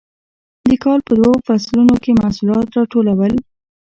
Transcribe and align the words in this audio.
د 0.69 0.71
کال 0.83 0.99
په 1.07 1.13
دوو 1.19 1.35
فصلونو 1.47 1.95
کې 2.03 2.19
محصولات 2.21 2.67
راټولول. 2.77 3.33